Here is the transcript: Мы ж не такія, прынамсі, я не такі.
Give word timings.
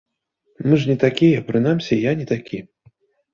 Мы 0.71 0.79
ж 0.83 0.87
не 0.91 0.95
такія, 1.03 1.43
прынамсі, 1.51 1.99
я 2.09 2.15
не 2.23 2.27
такі. 2.33 2.59